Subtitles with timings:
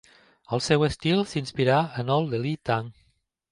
[0.55, 2.91] El seu estil s'inspirà en el de Li Tang.